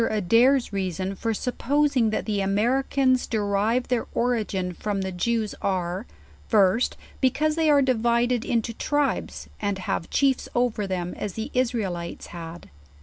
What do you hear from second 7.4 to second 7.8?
they